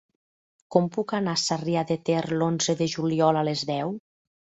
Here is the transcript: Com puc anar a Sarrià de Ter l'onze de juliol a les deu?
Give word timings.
Com 0.75 0.85
puc 0.95 1.11
anar 1.17 1.35
a 1.37 1.41
Sarrià 1.41 1.83
de 1.91 1.97
Ter 2.09 2.21
l'onze 2.37 2.75
de 2.79 2.87
juliol 2.95 3.41
a 3.43 3.45
les 3.49 3.63
deu? 3.73 3.93